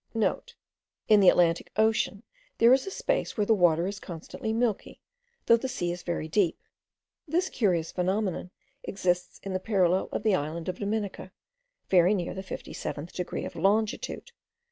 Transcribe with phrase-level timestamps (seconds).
[0.09, 0.13] *(*
[1.13, 2.23] In the Atlantic Ocean
[2.57, 4.99] there is a space where the water is constantly milky,
[5.45, 6.59] though the sea is very deep.
[7.27, 8.49] This curious phenomenon
[8.83, 11.31] exists in the parallel of the island of Dominica,
[11.87, 14.31] very near the 57th degree of longitude.